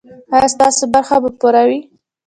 ایا 0.35 0.47
ستاسو 0.53 0.83
برخه 0.93 1.15
به 1.23 1.29
پوره 1.39 1.63
وي؟ 1.67 1.79